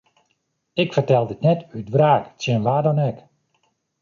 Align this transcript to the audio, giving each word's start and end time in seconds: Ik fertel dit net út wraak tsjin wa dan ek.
Ik 0.83 0.93
fertel 0.93 1.25
dit 1.29 1.41
net 1.45 1.61
út 1.77 1.87
wraak 1.93 2.25
tsjin 2.39 2.63
wa 2.67 2.77
dan 2.85 2.99
ek. 3.09 3.17